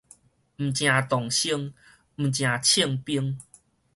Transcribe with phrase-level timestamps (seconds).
[0.03, 0.19] 毋成童生，毋成
[2.63, 3.37] 銃兵